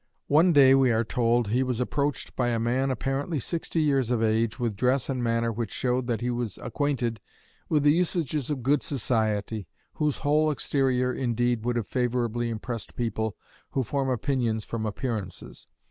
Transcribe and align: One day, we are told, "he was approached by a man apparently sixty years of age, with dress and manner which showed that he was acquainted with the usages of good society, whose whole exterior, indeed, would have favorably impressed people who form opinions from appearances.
One 0.29 0.51
day, 0.51 0.73
we 0.73 0.89
are 0.91 1.03
told, 1.03 1.49
"he 1.49 1.61
was 1.61 1.79
approached 1.79 2.35
by 2.35 2.47
a 2.49 2.57
man 2.59 2.89
apparently 2.89 3.37
sixty 3.37 3.83
years 3.83 4.09
of 4.09 4.23
age, 4.23 4.57
with 4.59 4.75
dress 4.75 5.09
and 5.09 5.23
manner 5.23 5.51
which 5.51 5.69
showed 5.71 6.07
that 6.07 6.21
he 6.21 6.31
was 6.31 6.57
acquainted 6.63 7.21
with 7.69 7.83
the 7.83 7.91
usages 7.91 8.49
of 8.49 8.63
good 8.63 8.81
society, 8.81 9.67
whose 9.93 10.17
whole 10.25 10.49
exterior, 10.49 11.13
indeed, 11.13 11.65
would 11.65 11.75
have 11.75 11.87
favorably 11.87 12.49
impressed 12.49 12.95
people 12.95 13.37
who 13.73 13.83
form 13.83 14.09
opinions 14.09 14.65
from 14.65 14.87
appearances. 14.87 15.67